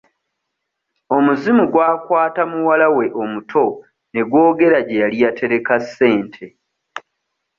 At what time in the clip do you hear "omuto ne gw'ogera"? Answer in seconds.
3.21-4.79